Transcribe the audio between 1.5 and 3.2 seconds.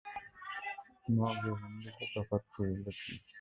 হিন্দুতে তফাত রহিল কী!